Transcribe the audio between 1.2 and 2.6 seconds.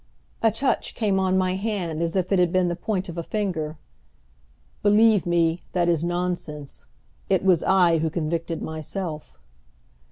my hand as if it had